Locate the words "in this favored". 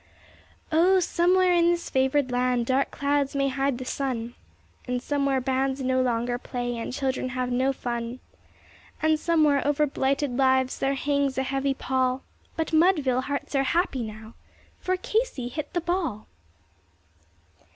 1.53-2.31